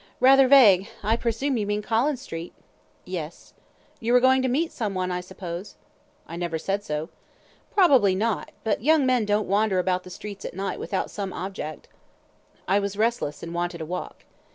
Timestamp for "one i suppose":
4.95-5.75